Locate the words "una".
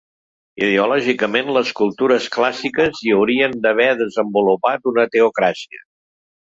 4.95-5.11